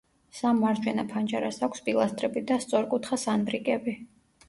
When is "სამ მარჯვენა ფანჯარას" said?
0.37-1.63